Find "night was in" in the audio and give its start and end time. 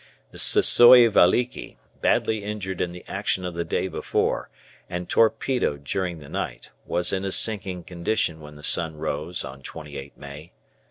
6.27-7.23